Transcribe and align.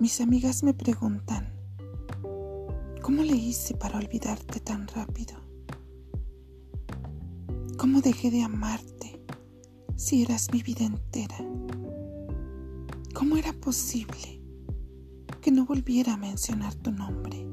Mis 0.00 0.22
amigas 0.22 0.62
me 0.62 0.72
preguntan, 0.72 1.52
¿cómo 3.02 3.22
le 3.22 3.34
hice 3.36 3.74
para 3.74 3.98
olvidarte 3.98 4.58
tan 4.58 4.88
rápido? 4.88 5.34
¿Cómo 7.76 8.00
dejé 8.00 8.30
de 8.30 8.42
amarte 8.42 9.22
si 9.96 10.22
eras 10.22 10.48
mi 10.54 10.62
vida 10.62 10.86
entera? 10.86 11.36
¿Cómo 13.14 13.36
era 13.36 13.52
posible 13.52 14.40
que 15.42 15.50
no 15.50 15.66
volviera 15.66 16.14
a 16.14 16.16
mencionar 16.16 16.74
tu 16.76 16.92
nombre? 16.92 17.46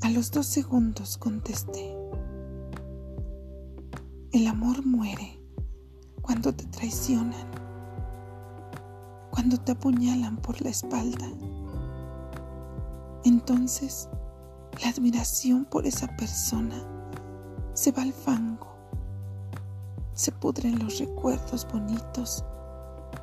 A 0.00 0.08
los 0.08 0.30
dos 0.30 0.46
segundos 0.46 1.18
contesté, 1.18 1.94
el 4.32 4.46
amor 4.46 4.86
muere 4.86 5.38
cuando 6.22 6.54
te 6.54 6.64
traicionan, 6.64 7.63
cuando 9.34 9.56
te 9.56 9.72
apuñalan 9.72 10.36
por 10.36 10.62
la 10.62 10.70
espalda. 10.70 11.26
Entonces, 13.24 14.08
la 14.80 14.90
admiración 14.90 15.64
por 15.64 15.88
esa 15.88 16.06
persona 16.16 16.80
se 17.72 17.90
va 17.90 18.02
al 18.02 18.12
fango, 18.12 18.76
se 20.12 20.30
pudren 20.30 20.78
los 20.78 21.00
recuerdos 21.00 21.66
bonitos 21.66 22.44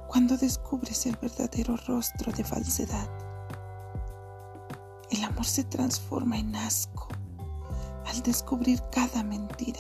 cuando 0.10 0.36
descubres 0.36 1.06
el 1.06 1.16
verdadero 1.16 1.78
rostro 1.88 2.34
de 2.34 2.44
falsedad. 2.44 3.08
El 5.12 5.24
amor 5.24 5.46
se 5.46 5.64
transforma 5.64 6.38
en 6.38 6.54
asco 6.58 7.08
al 8.06 8.22
descubrir 8.22 8.84
cada 8.92 9.24
mentira. 9.24 9.80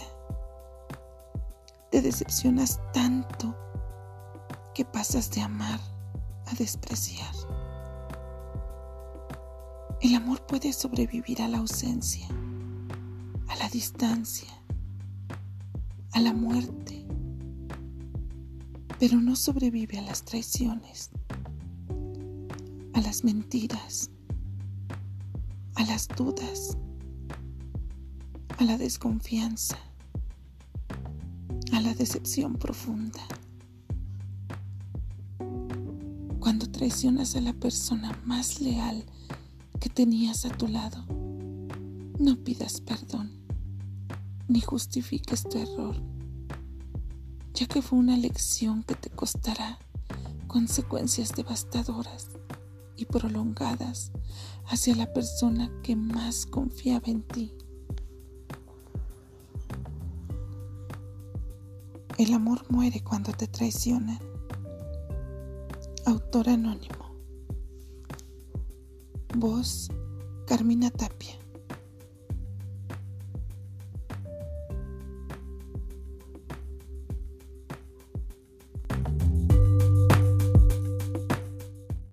Te 1.89 2.01
decepcionas 2.01 2.79
tanto 2.93 3.53
que 4.73 4.85
pasas 4.85 5.29
de 5.31 5.41
amar 5.41 5.90
despreciar. 6.55 7.33
El 10.01 10.15
amor 10.15 10.45
puede 10.45 10.73
sobrevivir 10.73 11.41
a 11.41 11.47
la 11.47 11.59
ausencia, 11.59 12.27
a 13.47 13.55
la 13.57 13.69
distancia, 13.69 14.49
a 16.13 16.19
la 16.19 16.33
muerte 16.33 17.01
pero 19.01 19.19
no 19.19 19.35
sobrevive 19.35 19.97
a 19.97 20.03
las 20.03 20.23
traiciones, 20.23 21.09
a 22.93 23.01
las 23.01 23.23
mentiras, 23.23 24.11
a 25.73 25.83
las 25.85 26.07
dudas, 26.07 26.77
a 28.59 28.63
la 28.63 28.77
desconfianza, 28.77 29.79
a 31.73 31.81
la 31.81 31.95
decepción 31.95 32.57
profunda. 32.57 33.21
Cuando 36.51 36.69
traicionas 36.69 37.37
a 37.37 37.39
la 37.39 37.53
persona 37.53 38.11
más 38.25 38.59
leal 38.59 39.05
que 39.79 39.87
tenías 39.87 40.43
a 40.43 40.49
tu 40.49 40.67
lado, 40.67 41.05
no 42.19 42.43
pidas 42.43 42.81
perdón 42.81 43.31
ni 44.49 44.59
justifiques 44.59 45.43
tu 45.43 45.57
error 45.59 45.95
ya 47.53 47.67
que 47.67 47.81
fue 47.81 47.99
una 47.99 48.17
lección 48.17 48.83
que 48.83 48.95
te 48.95 49.09
costará 49.09 49.79
consecuencias 50.47 51.33
devastadoras 51.37 52.27
y 52.97 53.05
prolongadas 53.05 54.11
hacia 54.65 54.93
la 54.97 55.13
persona 55.13 55.71
que 55.83 55.95
más 55.95 56.45
confiaba 56.45 57.05
en 57.05 57.23
ti. 57.23 57.53
El 62.17 62.33
amor 62.33 62.65
muere 62.69 63.01
cuando 63.01 63.31
te 63.31 63.47
traicionan. 63.47 64.30
Autor 66.05 66.49
anónimo. 66.49 67.15
Voz 69.35 69.87
Carmina 70.47 70.89
Tapia. 70.89 71.40